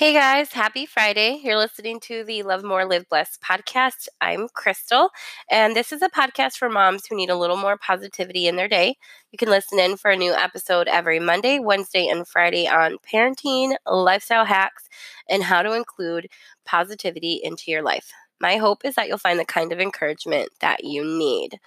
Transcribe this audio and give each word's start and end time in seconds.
Hey 0.00 0.14
guys, 0.14 0.54
happy 0.54 0.86
Friday. 0.86 1.42
You're 1.44 1.58
listening 1.58 2.00
to 2.04 2.24
the 2.24 2.42
Love 2.42 2.64
More, 2.64 2.86
Live 2.86 3.06
Blessed 3.10 3.38
podcast. 3.42 4.08
I'm 4.18 4.48
Crystal, 4.48 5.10
and 5.50 5.76
this 5.76 5.92
is 5.92 6.00
a 6.00 6.08
podcast 6.08 6.56
for 6.56 6.70
moms 6.70 7.04
who 7.04 7.14
need 7.14 7.28
a 7.28 7.36
little 7.36 7.58
more 7.58 7.76
positivity 7.76 8.46
in 8.46 8.56
their 8.56 8.66
day. 8.66 8.96
You 9.30 9.36
can 9.36 9.50
listen 9.50 9.78
in 9.78 9.98
for 9.98 10.10
a 10.10 10.16
new 10.16 10.32
episode 10.32 10.88
every 10.88 11.20
Monday, 11.20 11.58
Wednesday, 11.58 12.08
and 12.08 12.26
Friday 12.26 12.66
on 12.66 12.96
parenting, 13.12 13.76
lifestyle 13.84 14.46
hacks, 14.46 14.88
and 15.28 15.42
how 15.42 15.60
to 15.60 15.74
include 15.74 16.28
positivity 16.64 17.38
into 17.44 17.70
your 17.70 17.82
life. 17.82 18.10
My 18.40 18.56
hope 18.56 18.86
is 18.86 18.94
that 18.94 19.06
you'll 19.06 19.18
find 19.18 19.38
the 19.38 19.44
kind 19.44 19.70
of 19.70 19.80
encouragement 19.80 20.48
that 20.62 20.82
you 20.82 21.04
need. 21.04 21.60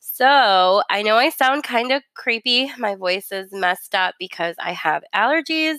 So, 0.00 0.82
I 0.90 1.02
know 1.02 1.18
I 1.18 1.30
sound 1.30 1.62
kind 1.62 1.92
of 1.92 2.02
creepy. 2.14 2.68
My 2.78 2.96
voice 2.96 3.30
is 3.30 3.52
messed 3.52 3.94
up 3.94 4.16
because 4.18 4.56
I 4.58 4.72
have 4.72 5.04
allergies 5.14 5.76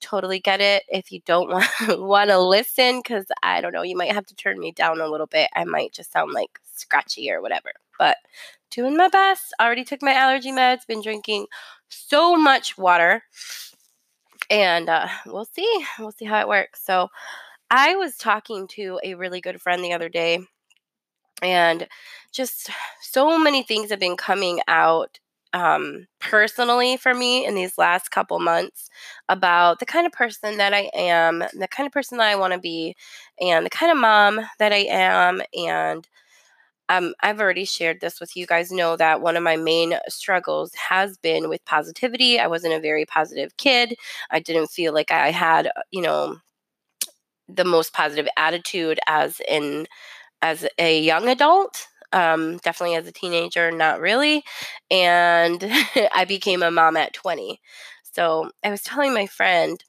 totally 0.00 0.38
get 0.38 0.60
it 0.60 0.84
if 0.88 1.10
you 1.10 1.20
don't 1.26 1.48
want 1.88 2.30
to 2.30 2.38
listen 2.38 3.00
because 3.00 3.26
I 3.42 3.60
don't 3.60 3.72
know, 3.72 3.82
you 3.82 3.96
might 3.96 4.12
have 4.12 4.26
to 4.26 4.36
turn 4.36 4.58
me 4.58 4.72
down 4.72 5.00
a 5.00 5.08
little 5.08 5.26
bit. 5.26 5.50
I 5.54 5.64
might 5.64 5.92
just 5.92 6.12
sound 6.12 6.32
like 6.32 6.60
scratchy 6.74 7.30
or 7.30 7.42
whatever. 7.42 7.72
But 7.98 8.16
doing 8.70 8.96
my 8.96 9.08
best. 9.08 9.54
Already 9.60 9.84
took 9.84 10.02
my 10.02 10.12
allergy 10.12 10.52
meds. 10.52 10.86
Been 10.86 11.02
drinking 11.02 11.46
so 11.88 12.36
much 12.36 12.76
water, 12.76 13.22
and 14.50 14.88
uh, 14.88 15.08
we'll 15.26 15.46
see. 15.46 15.84
We'll 15.98 16.12
see 16.12 16.24
how 16.24 16.40
it 16.40 16.48
works. 16.48 16.84
So 16.84 17.08
I 17.70 17.96
was 17.96 18.16
talking 18.16 18.68
to 18.68 19.00
a 19.02 19.14
really 19.14 19.40
good 19.40 19.60
friend 19.60 19.82
the 19.82 19.92
other 19.92 20.08
day. 20.08 20.40
And 21.42 21.86
just 22.32 22.70
so 23.02 23.38
many 23.38 23.62
things 23.62 23.90
have 23.90 24.00
been 24.00 24.16
coming 24.16 24.60
out 24.68 25.18
um, 25.56 26.06
personally 26.20 26.98
for 26.98 27.14
me 27.14 27.46
in 27.46 27.54
these 27.54 27.78
last 27.78 28.10
couple 28.10 28.38
months 28.38 28.90
about 29.30 29.78
the 29.78 29.86
kind 29.86 30.06
of 30.06 30.12
person 30.12 30.58
that 30.58 30.74
I 30.74 30.90
am, 30.94 31.38
the 31.54 31.66
kind 31.68 31.86
of 31.86 31.94
person 31.94 32.18
that 32.18 32.28
I 32.28 32.36
want 32.36 32.52
to 32.52 32.58
be, 32.58 32.94
and 33.40 33.64
the 33.64 33.70
kind 33.70 33.90
of 33.90 33.96
mom 33.96 34.40
that 34.58 34.72
I 34.72 34.84
am. 34.90 35.40
And 35.54 36.06
um, 36.90 37.14
I've 37.22 37.40
already 37.40 37.64
shared 37.64 38.02
this 38.02 38.20
with 38.20 38.36
you 38.36 38.46
guys. 38.46 38.70
Know 38.70 38.96
that 38.96 39.22
one 39.22 39.34
of 39.34 39.42
my 39.42 39.56
main 39.56 39.94
struggles 40.08 40.74
has 40.74 41.16
been 41.16 41.48
with 41.48 41.64
positivity. 41.64 42.38
I 42.38 42.48
wasn't 42.48 42.74
a 42.74 42.80
very 42.80 43.06
positive 43.06 43.56
kid. 43.56 43.96
I 44.30 44.40
didn't 44.40 44.68
feel 44.68 44.92
like 44.92 45.10
I 45.10 45.30
had, 45.30 45.70
you 45.90 46.02
know, 46.02 46.36
the 47.48 47.64
most 47.64 47.94
positive 47.94 48.28
attitude 48.36 49.00
as 49.06 49.40
in 49.48 49.86
as 50.42 50.66
a 50.78 51.00
young 51.00 51.28
adult 51.28 51.88
um, 52.16 52.56
definitely 52.58 52.96
as 52.96 53.06
a 53.06 53.12
teenager, 53.12 53.70
not 53.70 54.00
really. 54.00 54.42
And 54.90 55.62
I 56.14 56.24
became 56.26 56.62
a 56.62 56.70
mom 56.70 56.96
at 56.96 57.12
20. 57.12 57.60
So 58.04 58.50
I 58.64 58.70
was 58.70 58.82
telling 58.82 59.12
my 59.12 59.26
friend 59.26 59.82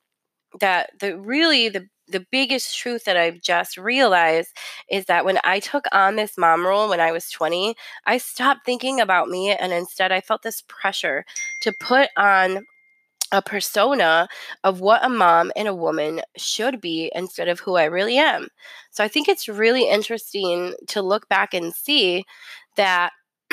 that 0.60 0.92
the 1.00 1.18
really 1.20 1.70
the 1.70 1.88
the 2.10 2.26
biggest 2.32 2.78
truth 2.78 3.04
that 3.06 3.18
I've 3.18 3.42
just 3.42 3.78
realized 3.78 4.50
is 4.90 5.06
that 5.06 5.26
when 5.26 5.40
I 5.44 5.60
took 5.60 5.86
on 5.92 6.16
this 6.16 6.38
mom 6.38 6.66
role 6.66 6.90
when 6.90 7.02
I 7.02 7.12
was 7.12 7.30
20, 7.30 7.76
I 8.06 8.18
stopped 8.18 8.66
thinking 8.66 9.02
about 9.02 9.30
me 9.30 9.52
and 9.52 9.74
instead 9.74 10.12
I 10.12 10.22
felt 10.22 10.42
this 10.42 10.64
pressure 10.70 11.26
to 11.62 11.74
put 11.74 12.10
on 12.18 12.66
a 13.32 13.42
persona 13.42 14.28
of 14.64 14.80
what 14.82 15.04
a 15.04 15.10
mom 15.10 15.52
and 15.56 15.68
a 15.68 15.76
woman 15.76 16.22
should 16.38 16.80
be 16.82 17.12
instead 17.14 17.48
of 17.48 17.60
who 17.60 17.76
I 17.76 17.86
really 17.86 18.18
am. 18.18 18.48
So 18.92 19.04
I 19.04 19.08
think 19.08 19.28
it's 19.28 19.50
really 19.50 19.90
interesting 19.90 20.76
to 20.88 21.02
look 21.02 21.28
back 21.30 21.54
and 21.54 21.74
see 21.74 22.26
that 22.76 23.12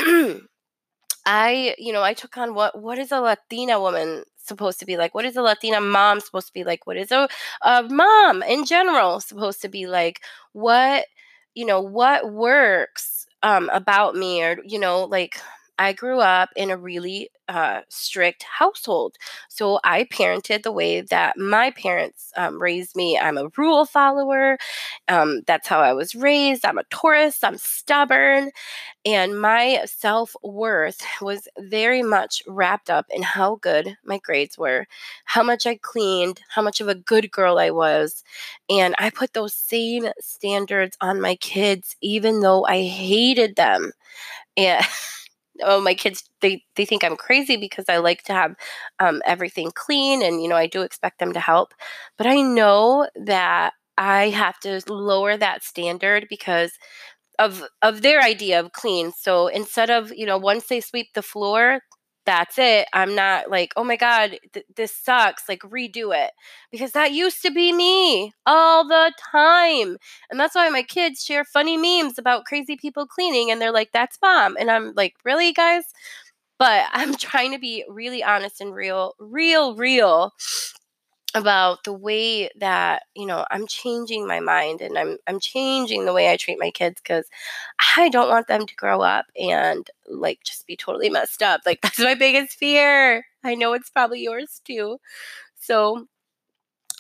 I, 1.27 1.75
you 1.79 1.93
know, 1.93 2.03
I 2.03 2.13
took 2.15 2.37
on 2.37 2.55
what 2.55 2.79
what 2.81 2.99
is 2.99 3.11
a 3.13 3.21
Latina 3.21 3.81
woman 3.81 4.25
supposed 4.37 4.79
to 4.81 4.87
be 4.87 4.97
like? 4.97 5.15
What 5.15 5.25
is 5.25 5.37
a 5.37 5.43
Latina 5.43 5.81
mom 5.81 6.21
supposed 6.21 6.49
to 6.49 6.53
be 6.53 6.65
like? 6.65 6.87
What 6.87 6.97
is 6.97 7.11
a, 7.13 7.29
a 7.63 7.83
mom 7.85 8.43
in 8.43 8.65
general 8.67 9.21
supposed 9.21 9.63
to 9.63 9.69
be 9.69 9.87
like? 9.87 10.21
What, 10.53 11.07
you 11.55 11.65
know, 11.67 11.81
what 11.81 12.33
works 12.33 13.27
um, 13.43 13.71
about 13.73 14.15
me 14.17 14.43
or, 14.43 14.59
you 14.65 14.79
know, 14.79 15.05
like 15.05 15.41
I 15.79 15.93
grew 15.93 16.21
up 16.21 16.51
in 16.57 16.71
a 16.71 16.77
really 16.77 17.31
uh, 17.49 17.81
strict 17.89 18.45
household. 18.45 19.17
So 19.49 19.79
I 19.85 20.05
parented 20.05 20.63
the 20.63 20.73
way 20.73 21.03
that 21.03 21.37
my 21.37 21.71
parents 21.73 22.33
um, 22.37 22.61
raised 22.61 22.97
me. 22.97 23.19
I'm 23.19 23.37
a 23.37 23.51
rule 23.57 23.85
follower. 23.85 24.57
Um, 25.09 25.43
that's 25.47 25.69
how 25.69 25.81
I 25.81 25.93
was 25.93 26.15
raised. 26.15 26.65
I'm 26.65 26.79
a 26.79 26.85
Taurus. 26.85 27.45
I'm 27.45 27.59
stubborn. 27.59 28.51
And 29.05 29.41
my 29.41 29.83
self 29.87 30.35
worth 30.43 31.03
was 31.21 31.49
very 31.59 32.03
much 32.03 32.43
wrapped 32.47 32.91
up 32.91 33.07
in 33.11 33.23
how 33.23 33.57
good 33.57 33.97
my 34.05 34.19
grades 34.19 34.59
were, 34.59 34.87
how 35.25 35.43
much 35.43 35.67
I 35.67 35.77
cleaned, 35.77 36.41
how 36.49 36.63
much 36.63 36.81
of 36.81 36.89
a 36.89 36.95
good 36.95 37.31
girl 37.31 37.59
I 37.59 37.71
was. 37.71 38.25
And 38.71 38.95
I 38.99 39.11
put 39.11 39.33
those 39.33 39.55
same 39.55 40.09
standards 40.21 40.97
on 41.01 41.21
my 41.21 41.37
kids, 41.37 41.97
even 42.01 42.41
though 42.41 42.65
I 42.67 42.83
hated 42.83 43.57
them. 43.57 43.93
And 44.57 44.85
oh 45.63 45.81
my 45.81 45.95
kids 45.95 46.25
they 46.41 46.63
they 46.77 46.85
think 46.85 47.05
i'm 47.05 47.17
crazy 47.17 47.57
because 47.57 47.85
i 47.89 47.97
like 47.99 48.23
to 48.25 48.33
have 48.33 48.55
um, 49.01 49.23
everything 49.27 49.71
clean 49.75 50.23
and 50.23 50.43
you 50.43 50.49
know 50.49 50.57
i 50.57 50.67
do 50.67 50.83
expect 50.83 51.19
them 51.19 51.33
to 51.33 51.41
help. 51.41 51.75
But 52.19 52.27
i 52.27 52.41
know 52.43 53.09
that 53.17 53.73
i 53.99 54.29
have 54.31 54.59
to 54.61 54.81
lower 54.89 55.37
that 55.37 55.63
standard 55.65 56.27
because 56.29 56.73
of 57.39 57.65
of 57.83 58.03
their 58.03 58.21
idea 58.23 58.61
of 58.61 58.73
clean. 58.73 59.13
So 59.13 59.49
instead 59.49 59.91
of 59.91 60.13
you 60.15 60.27
know 60.27 60.39
once 60.39 60.67
they 60.69 60.81
sweep 60.81 61.09
the 61.15 61.23
floor 61.23 61.81
that's 62.27 62.59
it. 62.59 62.87
I'm 62.93 63.15
not 63.15 63.51
like, 63.51 63.73
oh 63.77 63.85
my 63.85 63.97
God, 63.97 64.39
th- 64.53 64.67
this 64.77 64.93
sucks. 64.97 65.49
Like, 65.49 65.61
redo 65.61 66.17
it. 66.17 66.33
Because 66.71 66.93
that 66.93 67.13
used 67.13 67.43
to 67.43 67.51
be 67.51 67.73
me 67.73 68.33
all 68.47 68.87
the 68.87 69.13
time. 69.33 69.99
And 70.31 70.41
that's 70.41 70.55
why 70.55 70.69
my 70.71 70.83
kids 70.83 71.25
share 71.25 71.45
funny 71.45 71.77
memes 71.77 72.19
about 72.19 72.47
crazy 72.47 72.77
people 72.77 73.07
cleaning. 73.07 73.51
And 73.51 73.61
they're 73.61 73.73
like, 73.73 73.93
that's 73.93 74.19
mom. 74.23 74.57
And 74.59 74.71
I'm 74.71 74.93
like, 74.95 75.15
really, 75.25 75.53
guys? 75.53 75.85
But 76.59 76.87
I'm 76.93 77.15
trying 77.17 77.53
to 77.53 77.59
be 77.59 77.85
really 77.89 78.23
honest 78.25 78.61
and 78.61 78.75
real, 78.75 79.15
real, 79.19 79.77
real 79.77 80.33
about 81.35 81.85
the 81.85 81.93
way 81.93 82.49
that 82.61 83.05
you 83.17 83.27
know 83.27 83.45
I'm 83.51 83.67
changing 83.67 84.27
my 84.27 84.41
mind 84.41 84.81
and 84.81 84.97
I'm 84.99 85.19
I'm 85.27 85.41
changing 85.41 86.05
the 86.05 86.13
way 86.13 86.31
I 86.31 86.37
treat 86.37 86.59
my 86.61 86.71
kids 86.71 87.01
cuz 87.01 87.27
I 87.97 88.09
don't 88.09 88.29
want 88.29 88.49
them 88.49 88.67
to 88.67 88.75
grow 88.77 89.03
up 89.03 89.27
and 89.41 89.89
like 90.09 90.41
just 90.45 90.67
be 90.67 90.77
totally 90.77 91.11
messed 91.11 91.43
up. 91.43 91.63
Like 91.67 91.81
that's 91.83 91.99
my 91.99 92.15
biggest 92.15 92.59
fear. 92.59 93.27
I 93.45 93.55
know 93.55 93.73
it's 93.75 93.91
probably 93.91 94.21
yours 94.23 94.61
too. 94.65 94.99
So 95.57 96.07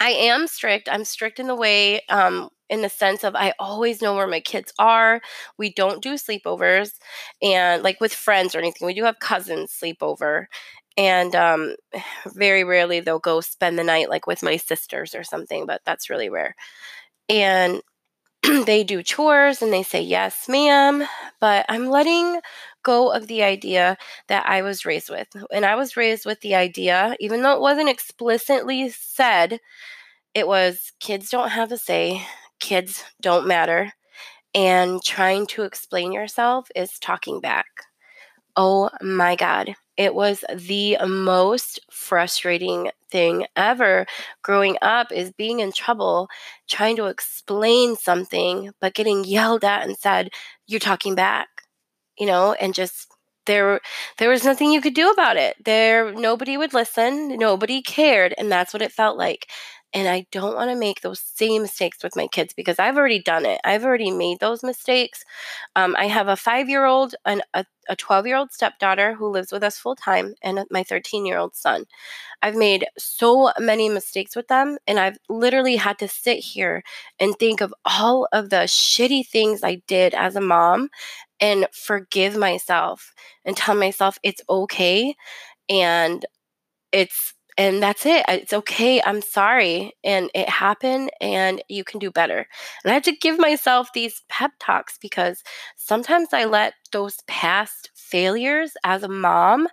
I 0.00 0.10
am 0.10 0.46
strict. 0.46 0.88
I'm 0.88 1.04
strict 1.04 1.38
in 1.40 1.46
the 1.46 1.54
way 1.54 2.00
um 2.08 2.50
in 2.70 2.82
the 2.82 2.88
sense 2.88 3.24
of 3.24 3.36
I 3.36 3.52
always 3.58 4.00
know 4.02 4.14
where 4.14 4.26
my 4.26 4.40
kids 4.40 4.72
are. 4.78 5.20
We 5.58 5.72
don't 5.72 6.02
do 6.02 6.14
sleepovers 6.14 6.92
and 7.42 7.82
like 7.82 8.00
with 8.00 8.12
friends 8.14 8.54
or 8.54 8.58
anything. 8.58 8.86
We 8.86 8.94
do 8.94 9.04
have 9.04 9.18
cousins 9.20 9.72
sleepover 9.72 10.46
and 10.96 11.34
um, 11.34 11.74
very 12.34 12.64
rarely 12.64 13.00
they'll 13.00 13.18
go 13.18 13.40
spend 13.40 13.78
the 13.78 13.84
night 13.84 14.10
like 14.10 14.26
with 14.26 14.42
my 14.42 14.56
sisters 14.56 15.14
or 15.14 15.24
something 15.24 15.66
but 15.66 15.82
that's 15.84 16.10
really 16.10 16.28
rare. 16.30 16.54
And 17.28 17.82
they 18.66 18.84
do 18.84 19.02
chores 19.02 19.62
and 19.62 19.72
they 19.72 19.82
say 19.82 20.02
yes 20.02 20.48
ma'am 20.48 21.04
but 21.40 21.64
i'm 21.68 21.86
letting 21.86 22.40
go 22.84 23.10
of 23.12 23.26
the 23.26 23.42
idea 23.42 23.96
that 24.28 24.44
i 24.46 24.62
was 24.62 24.84
raised 24.86 25.10
with 25.10 25.28
and 25.52 25.64
i 25.66 25.74
was 25.74 25.96
raised 25.96 26.26
with 26.26 26.40
the 26.42 26.54
idea 26.54 27.16
even 27.20 27.42
though 27.42 27.54
it 27.54 27.60
wasn't 27.60 27.88
explicitly 27.88 28.88
said 28.90 29.60
it 30.34 30.46
was 30.46 30.92
kids 31.00 31.30
don't 31.30 31.50
have 31.50 31.72
a 31.72 31.78
say 31.78 32.22
kids 32.60 33.04
don't 33.20 33.46
matter 33.46 33.92
and 34.54 35.02
trying 35.04 35.46
to 35.46 35.62
explain 35.62 36.12
yourself 36.12 36.68
is 36.76 36.98
talking 37.00 37.40
back. 37.40 37.66
Oh 38.56 38.90
my 39.02 39.36
god 39.36 39.74
it 39.96 40.14
was 40.14 40.44
the 40.54 40.96
most 41.06 41.80
frustrating 41.90 42.90
thing 43.10 43.46
ever 43.56 44.06
growing 44.42 44.76
up 44.82 45.12
is 45.12 45.32
being 45.32 45.60
in 45.60 45.72
trouble 45.72 46.28
trying 46.68 46.96
to 46.96 47.06
explain 47.06 47.96
something 47.96 48.70
but 48.80 48.94
getting 48.94 49.24
yelled 49.24 49.64
at 49.64 49.84
and 49.86 49.96
said 49.96 50.28
you're 50.66 50.80
talking 50.80 51.14
back 51.14 51.48
you 52.18 52.26
know 52.26 52.52
and 52.54 52.74
just 52.74 53.08
there 53.46 53.80
there 54.18 54.30
was 54.30 54.44
nothing 54.44 54.72
you 54.72 54.80
could 54.80 54.94
do 54.94 55.10
about 55.10 55.36
it. 55.36 55.54
There 55.64 56.12
nobody 56.12 56.56
would 56.56 56.72
listen 56.72 57.36
nobody 57.38 57.82
cared 57.82 58.34
and 58.38 58.50
that's 58.50 58.72
what 58.72 58.82
it 58.82 58.92
felt 58.92 59.18
like 59.18 59.46
and 59.94 60.08
I 60.08 60.26
don't 60.32 60.56
want 60.56 60.70
to 60.70 60.76
make 60.76 61.00
those 61.02 61.20
same 61.20 61.62
mistakes 61.62 62.02
with 62.02 62.16
my 62.16 62.26
kids 62.26 62.52
because 62.52 62.80
I've 62.80 62.96
already 62.96 63.22
done 63.22 63.46
it. 63.46 63.60
I've 63.64 63.84
already 63.84 64.10
made 64.10 64.40
those 64.40 64.64
mistakes. 64.64 65.24
Um, 65.76 65.94
I 65.98 66.06
have 66.06 66.28
a 66.28 66.36
five 66.36 66.68
year 66.68 66.84
old 66.84 67.14
and 67.24 67.42
a 67.54 67.64
12 67.96 68.26
year 68.26 68.36
old 68.36 68.52
stepdaughter 68.52 69.14
who 69.14 69.28
lives 69.28 69.52
with 69.52 69.62
us 69.62 69.78
full 69.78 69.96
time, 69.96 70.34
and 70.42 70.60
my 70.70 70.82
13 70.82 71.26
year 71.26 71.38
old 71.38 71.54
son. 71.54 71.84
I've 72.42 72.56
made 72.56 72.86
so 72.98 73.52
many 73.58 73.88
mistakes 73.88 74.36
with 74.36 74.48
them, 74.48 74.78
and 74.86 74.98
I've 74.98 75.18
literally 75.28 75.76
had 75.76 75.98
to 76.00 76.08
sit 76.08 76.38
here 76.38 76.82
and 77.20 77.36
think 77.38 77.60
of 77.60 77.74
all 77.84 78.28
of 78.32 78.50
the 78.50 78.64
shitty 78.66 79.26
things 79.26 79.62
I 79.62 79.82
did 79.86 80.14
as 80.14 80.36
a 80.36 80.40
mom 80.40 80.90
and 81.40 81.66
forgive 81.72 82.36
myself 82.36 83.12
and 83.44 83.56
tell 83.56 83.74
myself 83.74 84.18
it's 84.22 84.42
okay 84.48 85.14
and 85.68 86.24
it's 86.92 87.34
and 87.56 87.82
that's 87.82 88.04
it. 88.04 88.24
It's 88.28 88.52
okay. 88.52 89.00
I'm 89.04 89.20
sorry. 89.22 89.92
And 90.02 90.30
it 90.34 90.48
happened 90.48 91.10
and 91.20 91.62
you 91.68 91.84
can 91.84 92.00
do 92.00 92.10
better. 92.10 92.46
And 92.82 92.90
I 92.90 92.94
had 92.94 93.04
to 93.04 93.16
give 93.16 93.38
myself 93.38 93.92
these 93.92 94.22
pep 94.28 94.52
talks 94.58 94.98
because 94.98 95.42
sometimes 95.76 96.28
I 96.32 96.44
let 96.46 96.74
those 96.90 97.18
past 97.28 97.90
failures 97.94 98.72
as 98.84 99.04
a 99.04 99.08
mom 99.08 99.68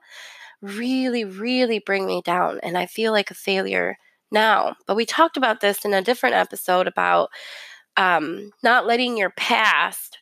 really, 0.61 1.25
really 1.25 1.79
bring 1.79 2.05
me 2.05 2.21
down. 2.23 2.59
And 2.63 2.77
I 2.77 2.85
feel 2.85 3.11
like 3.11 3.31
a 3.31 3.35
failure 3.35 3.97
now. 4.31 4.75
But 4.87 4.95
we 4.95 5.05
talked 5.05 5.37
about 5.37 5.61
this 5.61 5.83
in 5.85 5.93
a 5.93 6.01
different 6.01 6.35
episode 6.35 6.87
about 6.87 7.29
um, 7.97 8.51
not 8.63 8.85
letting 8.87 9.17
your 9.17 9.31
past 9.31 10.19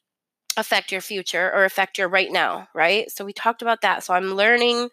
affect 0.58 0.92
your 0.92 1.02
future 1.02 1.52
or 1.54 1.64
affect 1.64 1.98
your 1.98 2.10
right 2.10 2.32
now, 2.32 2.68
right? 2.76 3.10
So 3.12 3.24
we 3.24 3.34
talked 3.34 3.62
about 3.62 3.82
that. 3.82 4.04
So 4.04 4.14
I'm 4.14 4.34
learning 4.34 4.90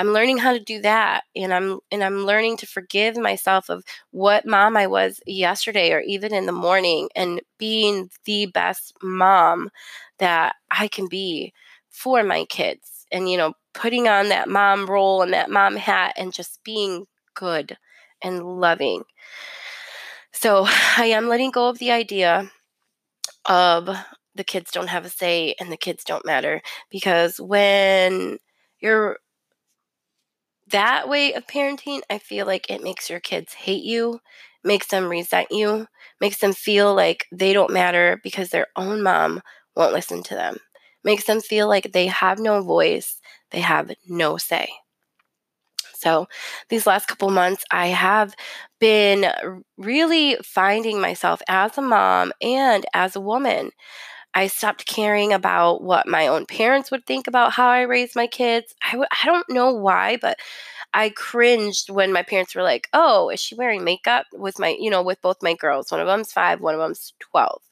I'm 0.00 0.14
learning 0.14 0.38
how 0.38 0.54
to 0.54 0.58
do 0.58 0.80
that 0.80 1.24
and 1.36 1.52
I'm 1.52 1.78
and 1.92 2.02
I'm 2.02 2.24
learning 2.24 2.56
to 2.58 2.66
forgive 2.66 3.18
myself 3.18 3.68
of 3.68 3.84
what 4.12 4.46
mom 4.46 4.74
I 4.74 4.86
was 4.86 5.20
yesterday 5.26 5.92
or 5.92 6.00
even 6.00 6.32
in 6.32 6.46
the 6.46 6.52
morning 6.52 7.10
and 7.14 7.42
being 7.58 8.08
the 8.24 8.46
best 8.46 8.94
mom 9.02 9.68
that 10.18 10.54
I 10.70 10.88
can 10.88 11.06
be 11.06 11.52
for 11.90 12.24
my 12.24 12.46
kids 12.46 13.04
and 13.12 13.30
you 13.30 13.36
know 13.36 13.52
putting 13.74 14.08
on 14.08 14.30
that 14.30 14.48
mom 14.48 14.86
role 14.86 15.20
and 15.20 15.34
that 15.34 15.50
mom 15.50 15.76
hat 15.76 16.14
and 16.16 16.32
just 16.32 16.64
being 16.64 17.04
good 17.34 17.76
and 18.24 18.42
loving. 18.42 19.02
So 20.32 20.64
I 20.96 21.08
am 21.08 21.28
letting 21.28 21.50
go 21.50 21.68
of 21.68 21.78
the 21.78 21.90
idea 21.90 22.50
of 23.44 23.90
the 24.34 24.44
kids 24.44 24.70
don't 24.70 24.88
have 24.88 25.04
a 25.04 25.10
say 25.10 25.54
and 25.60 25.70
the 25.70 25.76
kids 25.76 26.04
don't 26.04 26.24
matter 26.24 26.62
because 26.88 27.38
when 27.38 28.38
you're 28.80 29.18
that 30.70 31.08
way 31.08 31.32
of 31.34 31.46
parenting, 31.46 32.00
I 32.10 32.18
feel 32.18 32.46
like 32.46 32.70
it 32.70 32.82
makes 32.82 33.10
your 33.10 33.20
kids 33.20 33.54
hate 33.54 33.84
you, 33.84 34.20
makes 34.64 34.86
them 34.88 35.08
resent 35.08 35.48
you, 35.50 35.86
makes 36.20 36.38
them 36.38 36.52
feel 36.52 36.94
like 36.94 37.26
they 37.32 37.52
don't 37.52 37.72
matter 37.72 38.20
because 38.22 38.50
their 38.50 38.66
own 38.76 39.02
mom 39.02 39.42
won't 39.76 39.92
listen 39.92 40.22
to 40.24 40.34
them, 40.34 40.56
makes 41.04 41.24
them 41.24 41.40
feel 41.40 41.68
like 41.68 41.92
they 41.92 42.06
have 42.08 42.38
no 42.38 42.62
voice, 42.62 43.20
they 43.50 43.60
have 43.60 43.90
no 44.08 44.36
say. 44.36 44.68
So, 45.94 46.26
these 46.68 46.86
last 46.86 47.06
couple 47.06 47.30
months, 47.30 47.64
I 47.70 47.88
have 47.88 48.34
been 48.80 49.26
really 49.76 50.36
finding 50.42 51.00
myself 51.00 51.42
as 51.48 51.76
a 51.76 51.82
mom 51.82 52.32
and 52.40 52.86
as 52.94 53.16
a 53.16 53.20
woman. 53.20 53.70
I 54.34 54.46
stopped 54.46 54.86
caring 54.86 55.32
about 55.32 55.82
what 55.82 56.06
my 56.06 56.26
own 56.28 56.46
parents 56.46 56.90
would 56.90 57.06
think 57.06 57.26
about 57.26 57.52
how 57.52 57.68
I 57.68 57.82
raised 57.82 58.16
my 58.16 58.26
kids. 58.26 58.74
I 58.84 58.92
w- 58.92 59.08
I 59.10 59.26
don't 59.26 59.48
know 59.50 59.72
why, 59.74 60.16
but 60.18 60.38
I 60.94 61.10
cringed 61.10 61.90
when 61.90 62.12
my 62.12 62.22
parents 62.24 62.54
were 62.54 62.62
like, 62.62 62.88
"Oh, 62.92 63.30
is 63.30 63.40
she 63.40 63.54
wearing 63.56 63.84
makeup?" 63.84 64.26
With 64.32 64.58
my, 64.60 64.76
you 64.80 64.90
know, 64.90 65.02
with 65.02 65.22
both 65.22 65.42
my 65.42 65.54
girls. 65.54 65.90
One 65.92 66.00
of 66.00 66.06
them's 66.08 66.32
five, 66.32 66.60
one 66.60 66.74
of 66.74 66.80
them's 66.80 67.14
twelve 67.20 67.62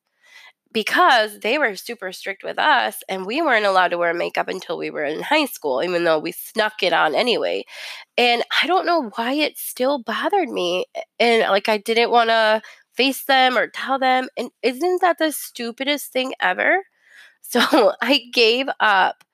because 0.72 1.40
they 1.40 1.56
were 1.58 1.74
super 1.76 2.12
strict 2.12 2.44
with 2.44 2.58
us 2.58 3.02
and 3.08 3.24
we 3.24 3.40
weren't 3.40 3.64
allowed 3.64 3.88
to 3.88 3.98
wear 3.98 4.12
makeup 4.12 4.48
until 4.48 4.76
we 4.76 4.90
were 4.90 5.04
in 5.04 5.22
high 5.22 5.46
school 5.46 5.82
even 5.82 6.04
though 6.04 6.18
we 6.18 6.30
snuck 6.30 6.82
it 6.82 6.92
on 6.92 7.14
anyway 7.14 7.64
and 8.18 8.42
i 8.62 8.66
don't 8.66 8.86
know 8.86 9.10
why 9.16 9.34
it 9.34 9.58
still 9.58 10.02
bothered 10.02 10.48
me 10.48 10.86
and 11.20 11.42
like 11.50 11.68
i 11.68 11.78
didn't 11.78 12.10
want 12.10 12.30
to 12.30 12.62
face 12.98 13.24
them 13.24 13.58
or 13.58 13.68
tell 13.68 13.98
them 14.00 14.28
and 14.38 14.50
isn't 14.62 15.02
that 15.02 15.18
the 15.18 15.32
stupidest 15.32 16.12
thing 16.12 16.34
ever 16.40 16.84
so 17.42 17.94
i 18.02 18.20
gave 18.34 18.68
up 18.80 19.24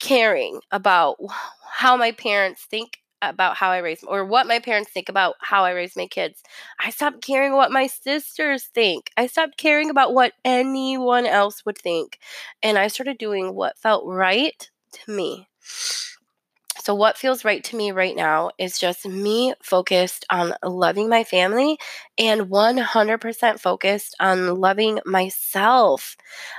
caring 0.00 0.60
about 0.70 1.16
how 1.72 1.96
my 1.96 2.12
parents 2.12 2.66
think 2.70 2.98
about 3.22 3.56
how 3.56 3.70
I 3.70 3.78
raise 3.78 4.02
or 4.04 4.24
what 4.24 4.46
my 4.46 4.60
parents 4.60 4.90
think 4.90 5.10
about 5.10 5.34
how 5.40 5.64
I 5.64 5.72
raise 5.72 5.94
my 5.94 6.06
kids. 6.06 6.42
I 6.80 6.88
stopped 6.90 7.20
caring 7.20 7.54
what 7.54 7.70
my 7.70 7.86
sisters 7.86 8.64
think. 8.74 9.10
I 9.16 9.26
stopped 9.26 9.58
caring 9.58 9.90
about 9.90 10.14
what 10.14 10.32
anyone 10.44 11.26
else 11.26 11.64
would 11.66 11.76
think. 11.76 12.18
And 12.62 12.78
I 12.78 12.88
started 12.88 13.18
doing 13.18 13.54
what 13.54 13.78
felt 13.78 14.04
right 14.06 14.70
to 14.92 15.10
me. 15.10 15.48
So, 16.82 16.94
what 16.94 17.18
feels 17.18 17.44
right 17.44 17.62
to 17.64 17.76
me 17.76 17.92
right 17.92 18.16
now 18.16 18.50
is 18.58 18.78
just 18.78 19.06
me 19.06 19.54
focused 19.62 20.24
on 20.30 20.54
loving 20.64 21.08
my 21.08 21.24
family 21.24 21.78
and 22.18 22.48
100% 22.48 23.60
focused 23.60 24.16
on 24.18 24.56
loving 24.56 24.98
myself. 25.04 26.16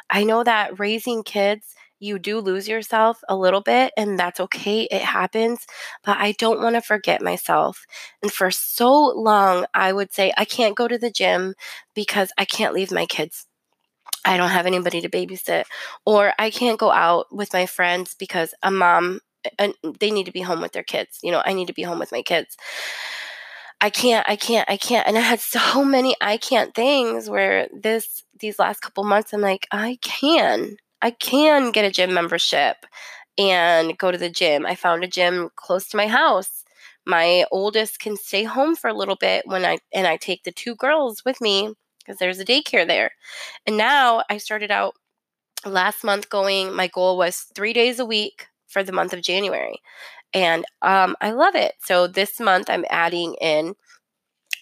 I 0.10 0.24
know 0.24 0.44
that 0.44 0.80
raising 0.80 1.24
kids 1.24 1.76
you 2.00 2.18
do 2.18 2.40
lose 2.40 2.68
yourself 2.68 3.22
a 3.30 3.36
little 3.36 3.62
bit, 3.62 3.94
and 3.96 4.18
that's 4.18 4.40
okay. 4.40 4.84
It 4.84 5.02
happens. 5.04 5.68
But 6.04 6.18
I 6.18 6.32
don't 6.34 6.62
want 6.62 6.76
to 6.76 6.82
forget 6.82 7.22
myself. 7.22 7.86
And 8.24 8.32
for 8.34 8.50
so 8.52 8.92
long, 8.92 9.66
I 9.76 9.94
would 9.94 10.12
say, 10.14 10.34
I 10.38 10.46
can't 10.46 10.76
go 10.76 10.88
to 10.88 10.98
the 10.98 11.12
gym 11.12 11.54
because 11.94 12.32
I 12.40 12.46
can't 12.46 12.74
leave 12.74 12.92
my 12.92 13.06
kids. 13.06 13.46
I 14.26 14.38
don't 14.38 14.50
have 14.50 14.68
anybody 14.68 15.02
to 15.02 15.10
babysit. 15.10 15.64
Or 16.06 16.34
I 16.38 16.50
can't 16.52 16.80
go 16.80 16.92
out 16.92 17.28
with 17.36 17.54
my 17.54 17.66
friends 17.66 18.16
because 18.18 18.54
a 18.64 18.72
mom 18.72 19.20
and 19.58 19.74
they 20.00 20.12
need 20.12 20.26
to 20.26 20.32
be 20.32 20.42
home 20.42 20.62
with 20.62 20.74
their 20.74 20.84
kids. 20.84 21.20
You 21.24 21.32
know, 21.32 21.42
I 21.46 21.54
need 21.54 21.68
to 21.68 21.74
be 21.74 21.84
home 21.84 22.00
with 22.00 22.12
my 22.12 22.22
kids. 22.22 22.58
I 23.82 23.90
can't, 23.90 24.28
I 24.30 24.36
can't, 24.36 24.70
I 24.70 24.78
can't. 24.78 25.08
And 25.08 25.18
I 25.18 25.22
had 25.22 25.40
so 25.40 25.84
many 25.84 26.16
I 26.22 26.38
can't 26.38 26.74
things 26.74 27.30
where 27.30 27.68
this 27.74 28.24
these 28.40 28.60
last 28.60 28.82
couple 28.82 29.04
months 29.04 29.34
I'm 29.34 29.42
like, 29.42 29.68
I 29.72 29.98
can. 30.02 30.78
I 31.02 31.12
can 31.12 31.72
get 31.72 31.86
a 31.86 31.92
gym 31.92 32.14
membership 32.14 32.86
and 33.38 33.98
go 33.98 34.12
to 34.12 34.18
the 34.18 34.30
gym. 34.30 34.66
I 34.66 34.76
found 34.76 35.04
a 35.04 35.08
gym 35.08 35.50
close 35.56 35.88
to 35.90 35.98
my 35.98 36.08
house. 36.08 36.64
My 37.06 37.46
oldest 37.52 38.00
can 38.00 38.18
stay 38.18 38.44
home 38.44 38.76
for 38.76 38.88
a 38.90 38.94
little 38.94 39.16
bit 39.16 39.48
when 39.48 39.66
I 39.66 39.80
and 39.94 40.06
I 40.06 40.18
take 40.18 40.44
the 40.44 40.52
two 40.52 40.76
girls 40.76 41.24
with 41.26 41.42
me 41.42 41.74
because 42.00 42.20
there's 42.20 42.40
a 42.40 42.46
daycare 42.46 42.88
there. 42.88 43.12
And 43.66 43.78
now 43.78 44.24
I 44.30 44.38
started 44.38 44.70
out 44.70 44.96
last 45.66 46.04
month 46.04 46.30
going 46.30 46.76
my 46.76 46.88
goal 46.88 47.18
was 47.18 47.48
3 47.56 47.74
days 47.74 48.00
a 48.00 48.06
week 48.06 48.48
for 48.72 48.84
the 48.84 48.92
month 48.92 49.14
of 49.14 49.22
January. 49.22 49.80
And 50.34 50.66
um, 50.82 51.16
I 51.22 51.32
love 51.32 51.56
it. 51.56 51.74
So 51.84 52.08
this 52.08 52.40
month 52.40 52.70
I'm 52.70 52.86
adding 52.90 53.36
in 53.42 53.76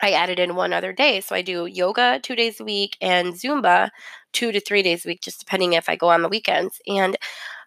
I 0.01 0.11
added 0.11 0.39
in 0.39 0.56
one 0.56 0.71
other 0.73 0.94
day. 0.94 1.19
So 1.21 1.35
I 1.35 1.41
do 1.41 1.65
yoga 1.65 2.19
two 2.23 2.35
days 2.35 2.59
a 2.59 2.63
week 2.63 2.95
and 3.01 3.33
Zumba 3.33 3.89
two 4.31 4.51
to 4.51 4.59
three 4.59 4.81
days 4.81 5.06
a 5.06 5.09
week, 5.09 5.21
just 5.21 5.39
depending 5.39 5.73
if 5.73 5.89
I 5.89 5.95
go 5.95 6.09
on 6.09 6.21
the 6.21 6.29
weekends. 6.29 6.79
And 6.88 7.17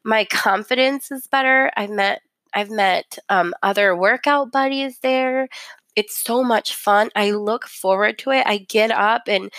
my 0.04 0.24
confidence 0.24 1.10
is 1.10 1.26
better. 1.26 1.70
I've 1.76 1.90
met 1.90 2.20
I've 2.54 2.70
met 2.70 3.18
um, 3.30 3.54
other 3.62 3.96
workout 3.96 4.52
buddies 4.52 4.98
there. 5.02 5.48
It's 5.96 6.22
so 6.22 6.42
much 6.42 6.74
fun. 6.74 7.10
I 7.14 7.32
look 7.32 7.66
forward 7.66 8.18
to 8.20 8.30
it. 8.30 8.46
I 8.46 8.58
get 8.58 8.90
up 8.90 9.22
and 9.26 9.50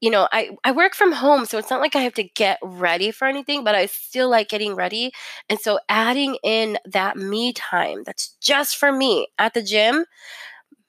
you 0.00 0.10
know, 0.10 0.28
I, 0.32 0.50
I 0.64 0.72
work 0.72 0.94
from 0.94 1.12
home, 1.12 1.44
so 1.44 1.58
it's 1.58 1.70
not 1.70 1.80
like 1.80 1.94
I 1.96 2.00
have 2.00 2.14
to 2.14 2.24
get 2.24 2.58
ready 2.62 3.10
for 3.10 3.26
anything, 3.28 3.64
but 3.64 3.74
I 3.74 3.86
still 3.86 4.30
like 4.30 4.48
getting 4.48 4.74
ready. 4.74 5.12
And 5.48 5.58
so 5.60 5.78
adding 5.88 6.36
in 6.42 6.78
that 6.86 7.16
me 7.16 7.52
time 7.52 8.02
that's 8.04 8.28
just 8.40 8.76
for 8.76 8.92
me 8.92 9.28
at 9.38 9.54
the 9.54 9.62
gym 9.62 10.04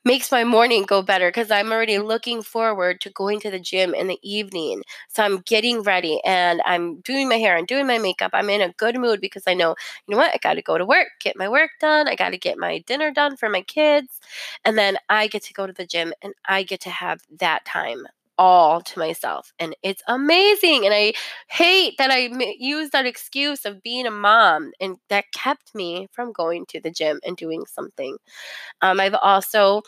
makes 0.03 0.31
my 0.31 0.43
morning 0.43 0.83
go 0.83 1.01
better 1.03 1.27
because 1.29 1.51
I'm 1.51 1.71
already 1.71 1.99
looking 1.99 2.41
forward 2.41 2.99
to 3.01 3.11
going 3.11 3.39
to 3.41 3.51
the 3.51 3.59
gym 3.59 3.93
in 3.93 4.07
the 4.07 4.17
evening. 4.23 4.81
So 5.09 5.23
I'm 5.23 5.39
getting 5.41 5.83
ready 5.83 6.19
and 6.25 6.59
I'm 6.65 7.01
doing 7.01 7.29
my 7.29 7.35
hair 7.35 7.55
and 7.55 7.67
doing 7.67 7.85
my 7.85 7.99
makeup. 7.99 8.31
I'm 8.33 8.49
in 8.49 8.61
a 8.61 8.73
good 8.73 8.97
mood 8.97 9.21
because 9.21 9.43
I 9.45 9.53
know, 9.53 9.75
you 10.07 10.13
know 10.13 10.17
what, 10.17 10.33
I 10.33 10.37
got 10.37 10.55
to 10.55 10.63
go 10.63 10.77
to 10.79 10.85
work, 10.85 11.09
get 11.19 11.37
my 11.37 11.47
work 11.47 11.69
done. 11.79 12.07
I 12.07 12.15
got 12.15 12.31
to 12.31 12.37
get 12.37 12.57
my 12.57 12.79
dinner 12.79 13.11
done 13.11 13.37
for 13.37 13.47
my 13.49 13.61
kids. 13.61 14.19
And 14.65 14.75
then 14.77 14.97
I 15.09 15.27
get 15.27 15.43
to 15.43 15.53
go 15.53 15.67
to 15.67 15.73
the 15.73 15.85
gym 15.85 16.13
and 16.23 16.33
I 16.47 16.63
get 16.63 16.81
to 16.81 16.89
have 16.89 17.21
that 17.39 17.63
time 17.65 18.07
all 18.41 18.81
to 18.81 18.97
myself 18.97 19.53
and 19.59 19.75
it's 19.83 20.01
amazing 20.07 20.83
and 20.85 20.95
i 20.95 21.13
hate 21.49 21.93
that 21.99 22.09
i 22.11 22.27
used 22.57 22.91
that 22.91 23.05
excuse 23.05 23.65
of 23.65 23.83
being 23.83 24.07
a 24.07 24.11
mom 24.11 24.71
and 24.81 24.97
that 25.09 25.25
kept 25.31 25.75
me 25.75 26.07
from 26.11 26.31
going 26.31 26.65
to 26.65 26.81
the 26.81 26.89
gym 26.91 27.19
and 27.25 27.37
doing 27.37 27.63
something. 27.67 28.17
Um, 28.81 28.99
i've 28.99 29.15
also 29.15 29.83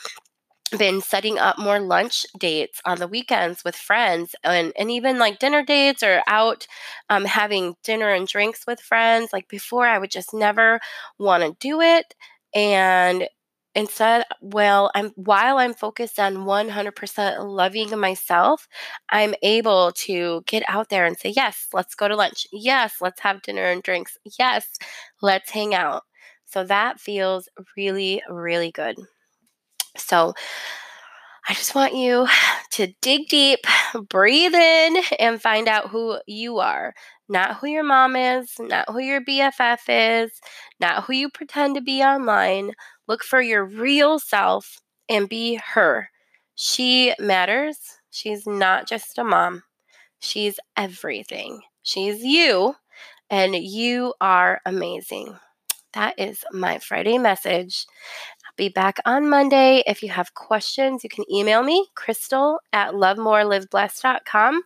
been 0.77 1.01
setting 1.01 1.37
up 1.37 1.59
more 1.59 1.79
lunch 1.79 2.25
dates 2.39 2.81
on 2.85 2.97
the 2.97 3.07
weekends 3.07 3.63
with 3.63 3.75
friends 3.75 4.35
and, 4.43 4.73
and 4.77 4.89
even 4.89 5.19
like 5.19 5.37
dinner 5.39 5.63
dates 5.63 6.01
or 6.01 6.23
out 6.27 6.65
um, 7.09 7.25
having 7.25 7.75
dinner 7.83 8.09
and 8.09 8.27
drinks 8.27 8.65
with 8.65 8.79
friends 8.79 9.31
like 9.31 9.47
before 9.49 9.85
i 9.87 9.99
would 9.99 10.11
just 10.11 10.33
never 10.33 10.79
want 11.19 11.43
to 11.43 11.55
do 11.59 11.81
it 11.81 12.15
and 12.55 13.27
instead 13.75 14.23
well 14.41 14.91
i'm 14.95 15.09
while 15.15 15.57
i'm 15.57 15.73
focused 15.73 16.19
on 16.19 16.45
100% 16.45 17.43
loving 17.43 17.97
myself 17.99 18.67
i'm 19.09 19.33
able 19.43 19.91
to 19.93 20.43
get 20.45 20.63
out 20.67 20.89
there 20.89 21.05
and 21.05 21.17
say 21.17 21.29
yes 21.35 21.67
let's 21.73 21.95
go 21.95 22.07
to 22.07 22.15
lunch. 22.15 22.47
Yes 22.51 22.95
let's 23.01 23.21
have 23.21 23.41
dinner 23.41 23.65
and 23.65 23.83
drinks. 23.83 24.17
Yes 24.39 24.67
let's 25.21 25.49
hang 25.51 25.73
out 25.75 26.03
so 26.45 26.63
that 26.65 26.99
feels 26.99 27.49
really 27.77 28.21
really 28.29 28.71
good. 28.71 28.97
So 29.97 30.33
I 31.47 31.53
just 31.53 31.75
want 31.75 31.93
you 31.95 32.27
to 32.71 32.87
dig 33.01 33.27
deep, 33.27 33.59
breathe 34.09 34.53
in, 34.53 34.97
and 35.19 35.41
find 35.41 35.67
out 35.67 35.89
who 35.89 36.19
you 36.25 36.59
are. 36.59 36.93
Not 37.27 37.57
who 37.57 37.67
your 37.67 37.83
mom 37.83 38.15
is, 38.15 38.53
not 38.59 38.89
who 38.89 38.99
your 38.99 39.21
BFF 39.21 39.79
is, 39.87 40.31
not 40.79 41.03
who 41.03 41.13
you 41.13 41.29
pretend 41.29 41.75
to 41.75 41.81
be 41.81 42.01
online. 42.01 42.73
Look 43.07 43.23
for 43.23 43.41
your 43.41 43.65
real 43.65 44.19
self 44.19 44.79
and 45.09 45.27
be 45.27 45.59
her. 45.73 46.09
She 46.55 47.13
matters. 47.19 47.77
She's 48.09 48.45
not 48.45 48.87
just 48.87 49.17
a 49.17 49.23
mom, 49.23 49.63
she's 50.19 50.59
everything. 50.77 51.61
She's 51.83 52.23
you, 52.23 52.75
and 53.29 53.55
you 53.55 54.13
are 54.21 54.61
amazing. 54.65 55.37
That 55.93 56.15
is 56.19 56.43
my 56.51 56.79
Friday 56.79 57.17
message. 57.17 57.85
Be 58.55 58.69
back 58.69 58.99
on 59.05 59.29
Monday. 59.29 59.83
If 59.87 60.03
you 60.03 60.09
have 60.09 60.35
questions, 60.35 61.03
you 61.03 61.09
can 61.09 61.25
email 61.31 61.63
me, 61.63 61.87
crystal 61.95 62.59
at 62.71 62.93
lovemoreliveblessed.com, 62.93 64.63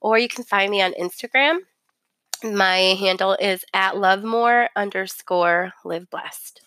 or 0.00 0.18
you 0.18 0.28
can 0.28 0.44
find 0.44 0.70
me 0.70 0.80
on 0.80 0.92
Instagram. 0.92 1.58
My 2.44 2.76
handle 3.00 3.36
is 3.40 3.64
at 3.74 3.96
lovemore 3.96 4.68
underscore 4.76 5.72
live 5.84 6.08
blessed. 6.10 6.65